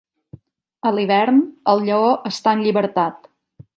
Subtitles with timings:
[0.89, 1.37] A l'hivern,
[1.73, 3.31] el lleó està en llibertat.